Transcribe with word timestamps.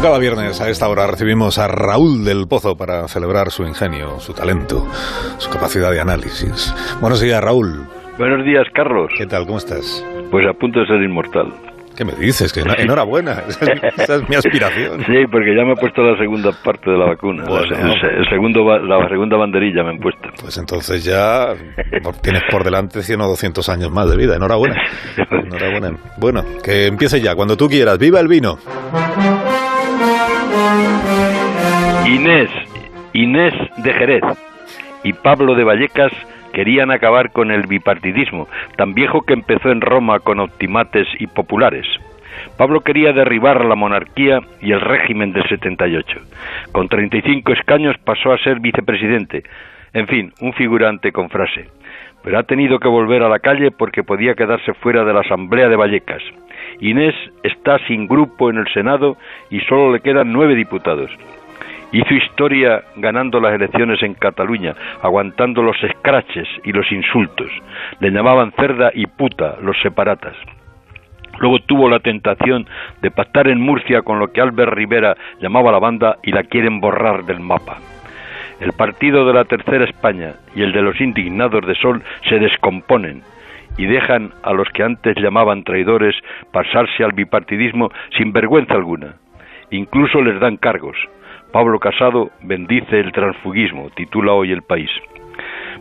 Como 0.00 0.12
cada 0.12 0.18
viernes 0.18 0.58
a 0.62 0.70
esta 0.70 0.88
hora 0.88 1.06
recibimos 1.06 1.58
a 1.58 1.68
Raúl 1.68 2.24
del 2.24 2.46
Pozo 2.48 2.74
para 2.74 3.06
celebrar 3.06 3.50
su 3.50 3.64
ingenio, 3.64 4.18
su 4.18 4.32
talento, 4.32 4.86
su 5.36 5.50
capacidad 5.50 5.90
de 5.90 6.00
análisis. 6.00 6.74
Buenos 7.02 7.20
días, 7.20 7.44
Raúl. 7.44 7.84
Buenos 8.16 8.42
días, 8.46 8.66
Carlos. 8.72 9.12
¿Qué 9.18 9.26
tal? 9.26 9.44
¿Cómo 9.44 9.58
estás? 9.58 10.02
Pues 10.30 10.46
a 10.48 10.54
punto 10.54 10.80
de 10.80 10.86
ser 10.86 11.02
inmortal. 11.02 11.52
¿Qué 11.98 12.06
me 12.06 12.12
dices? 12.12 12.50
Que 12.50 12.60
enhorabuena. 12.60 13.42
Esa 13.98 14.14
es, 14.16 14.26
mi 14.26 14.36
aspiración. 14.36 15.04
Sí, 15.04 15.26
porque 15.30 15.54
ya 15.54 15.66
me 15.66 15.72
he 15.72 15.76
puesto 15.76 16.00
la 16.00 16.16
segunda 16.16 16.50
parte 16.64 16.90
de 16.90 16.96
la 16.96 17.04
vacuna. 17.04 17.44
el, 17.44 18.26
segundo, 18.30 18.78
la 18.78 19.06
segunda 19.06 19.36
banderilla 19.36 19.82
me 19.82 19.90
han 19.90 19.98
puesto. 19.98 20.30
Pues 20.40 20.56
entonces 20.56 21.04
ya 21.04 21.52
tienes 22.22 22.44
por 22.50 22.64
delante 22.64 23.02
100 23.02 23.20
o 23.20 23.28
200 23.28 23.68
años 23.68 23.90
más 23.90 24.08
de 24.10 24.16
vida. 24.16 24.34
Enhorabuena. 24.34 24.80
Enhorabuena. 25.30 25.90
Bueno, 26.16 26.42
que 26.64 26.86
empiece 26.86 27.20
ya, 27.20 27.34
cuando 27.34 27.54
tú 27.54 27.68
quieras. 27.68 27.98
¡Viva 27.98 28.18
el 28.18 28.28
vino! 28.28 28.56
Inés, 32.06 32.50
Inés 33.12 33.54
de 33.78 33.92
Jerez 33.92 34.22
y 35.02 35.12
Pablo 35.12 35.54
de 35.54 35.64
Vallecas 35.64 36.12
querían 36.52 36.90
acabar 36.90 37.32
con 37.32 37.50
el 37.50 37.66
bipartidismo, 37.66 38.48
tan 38.76 38.94
viejo 38.94 39.22
que 39.22 39.32
empezó 39.32 39.70
en 39.70 39.80
Roma 39.80 40.20
con 40.20 40.40
optimates 40.40 41.08
y 41.18 41.26
populares. 41.26 41.86
Pablo 42.56 42.80
quería 42.80 43.12
derribar 43.12 43.64
la 43.64 43.74
monarquía 43.74 44.40
y 44.60 44.72
el 44.72 44.80
régimen 44.80 45.32
del 45.32 45.48
78. 45.48 46.20
Con 46.72 46.88
35 46.88 47.52
escaños 47.52 47.96
pasó 48.04 48.32
a 48.32 48.38
ser 48.38 48.60
vicepresidente. 48.60 49.42
En 49.92 50.06
fin, 50.06 50.32
un 50.40 50.52
figurante 50.52 51.12
con 51.12 51.30
frase. 51.30 51.68
Pero 52.22 52.38
ha 52.38 52.42
tenido 52.42 52.78
que 52.78 52.88
volver 52.88 53.22
a 53.22 53.28
la 53.28 53.38
calle 53.38 53.70
porque 53.70 54.04
podía 54.04 54.34
quedarse 54.34 54.74
fuera 54.74 55.04
de 55.04 55.12
la 55.12 55.20
Asamblea 55.20 55.68
de 55.68 55.76
Vallecas. 55.76 56.22
Inés 56.80 57.14
está 57.42 57.78
sin 57.86 58.06
grupo 58.06 58.50
en 58.50 58.56
el 58.56 58.68
Senado 58.72 59.16
y 59.50 59.60
solo 59.60 59.92
le 59.92 60.00
quedan 60.00 60.32
nueve 60.32 60.54
diputados. 60.54 61.10
Hizo 61.92 62.14
historia 62.14 62.82
ganando 62.96 63.40
las 63.40 63.52
elecciones 63.52 64.02
en 64.02 64.14
Cataluña, 64.14 64.74
aguantando 65.02 65.62
los 65.62 65.76
escraches 65.82 66.48
y 66.64 66.72
los 66.72 66.90
insultos. 66.92 67.50
Le 67.98 68.10
llamaban 68.10 68.52
cerda 68.52 68.90
y 68.94 69.06
puta 69.06 69.56
los 69.60 69.76
separatas. 69.82 70.36
Luego 71.38 71.58
tuvo 71.60 71.88
la 71.88 72.00
tentación 72.00 72.66
de 73.02 73.10
pactar 73.10 73.48
en 73.48 73.60
Murcia 73.60 74.02
con 74.02 74.18
lo 74.18 74.32
que 74.32 74.40
Albert 74.40 74.72
Rivera 74.72 75.16
llamaba 75.40 75.72
la 75.72 75.78
banda 75.78 76.18
y 76.22 76.32
la 76.32 76.44
quieren 76.44 76.80
borrar 76.80 77.24
del 77.24 77.40
mapa. 77.40 77.78
El 78.60 78.72
partido 78.72 79.26
de 79.26 79.32
la 79.32 79.44
Tercera 79.44 79.84
España 79.84 80.34
y 80.54 80.62
el 80.62 80.72
de 80.72 80.82
los 80.82 81.00
indignados 81.00 81.66
de 81.66 81.74
Sol 81.74 82.02
se 82.28 82.38
descomponen 82.38 83.22
y 83.76 83.86
dejan 83.86 84.32
a 84.42 84.52
los 84.52 84.68
que 84.70 84.82
antes 84.82 85.16
llamaban 85.16 85.64
traidores 85.64 86.14
pasarse 86.52 87.04
al 87.04 87.12
bipartidismo 87.12 87.90
sin 88.16 88.32
vergüenza 88.32 88.74
alguna. 88.74 89.14
Incluso 89.70 90.20
les 90.22 90.38
dan 90.40 90.56
cargos, 90.56 90.96
Pablo 91.52 91.78
Casado 91.78 92.30
bendice 92.42 93.00
el 93.00 93.12
transfugismo, 93.12 93.90
titula 93.90 94.32
hoy 94.32 94.52
El 94.52 94.62
País. 94.62 94.90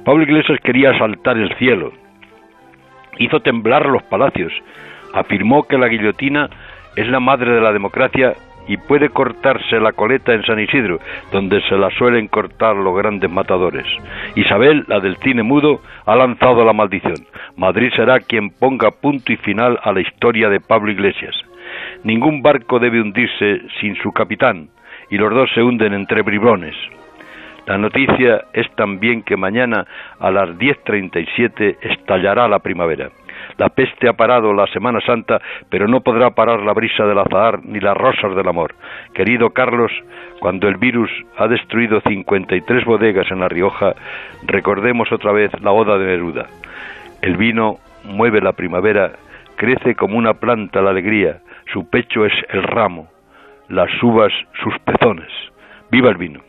Pablo 0.06 0.24
Iglesias 0.24 0.60
quería 0.64 0.92
asaltar 0.92 1.38
el 1.38 1.54
cielo, 1.58 1.92
hizo 3.18 3.40
temblar 3.42 3.86
los 3.86 4.04
palacios, 4.04 4.54
afirmó 5.14 5.64
que 5.64 5.78
la 5.78 5.88
guillotina 5.88 6.50
es 6.96 7.08
la 7.08 7.20
madre 7.20 7.52
de 7.52 7.62
la 7.62 7.72
democracia 7.72 8.34
y 8.70 8.78
puede 8.78 9.10
cortarse 9.10 9.80
la 9.80 9.94
coleta 9.94 10.32
en 10.32 10.44
San 10.44 10.60
Isidro, 10.60 11.00
donde 11.32 11.60
se 11.64 11.76
la 11.76 11.90
suelen 11.90 12.28
cortar 12.28 12.76
los 12.76 12.96
grandes 12.96 13.30
matadores. 13.30 13.86
Isabel, 14.36 14.86
la 14.88 15.00
del 15.00 15.18
cine 15.18 15.42
mudo, 15.42 15.82
ha 16.06 16.16
lanzado 16.16 16.64
la 16.64 16.72
maldición. 16.72 17.16
Madrid 17.58 17.92
será 17.96 18.20
quien 18.20 18.52
ponga 18.52 18.92
punto 18.92 19.34
y 19.34 19.38
final 19.38 19.80
a 19.82 19.92
la 19.92 20.02
historia 20.02 20.50
de 20.50 20.60
Pablo 20.60 20.92
Iglesias. 20.92 21.36
Ningún 22.04 22.44
barco 22.44 22.78
debe 22.78 23.02
hundirse 23.02 23.64
sin 23.82 23.96
su 23.96 24.12
capitán, 24.12 24.70
y 25.10 25.18
los 25.18 25.34
dos 25.34 25.50
se 25.56 25.64
hunden 25.64 25.96
entre 25.96 26.22
bribones. 26.22 26.76
La 27.66 27.80
noticia 27.80 28.46
es 28.54 28.70
también 28.76 29.24
que 29.24 29.36
mañana 29.36 29.86
a 30.20 30.30
las 30.30 30.50
10.37 30.60 31.78
estallará 31.82 32.48
la 32.48 32.60
primavera. 32.60 33.10
La 33.60 33.68
peste 33.68 34.08
ha 34.08 34.14
parado 34.14 34.54
la 34.54 34.68
Semana 34.68 35.02
Santa, 35.02 35.42
pero 35.70 35.86
no 35.86 36.00
podrá 36.00 36.30
parar 36.30 36.62
la 36.62 36.72
brisa 36.74 37.04
del 37.04 37.20
azahar 37.20 37.60
ni 37.66 37.82
las 37.82 37.96
rosas 37.96 38.34
del 38.34 38.48
amor. 38.48 38.74
Querido 39.14 39.50
Carlos, 39.50 39.92
cuando 40.40 40.70
el 40.70 40.78
virus 40.78 41.12
ha 41.38 41.50
destruido 41.50 42.00
53 42.00 42.86
bodegas 42.86 43.30
en 43.30 43.42
La 43.42 43.50
Rioja, 43.50 43.96
recordemos 44.44 45.12
otra 45.12 45.34
vez 45.34 45.52
la 45.62 45.74
oda 45.74 45.98
de 45.98 46.06
Neruda. 46.06 46.48
El 47.22 47.36
vino 47.36 47.80
mueve 48.06 48.40
la 48.40 48.54
primavera, 48.54 49.12
crece 49.58 49.94
como 49.94 50.18
una 50.18 50.36
planta 50.36 50.82
la 50.82 50.92
alegría, 50.92 51.40
su 51.74 51.90
pecho 51.90 52.26
es 52.26 52.34
el 52.52 52.64
ramo, 52.64 53.10
las 53.68 53.92
uvas 54.02 54.32
sus 54.64 54.74
pezones. 54.80 55.28
¡Viva 55.92 56.10
el 56.10 56.18
vino! 56.18 56.40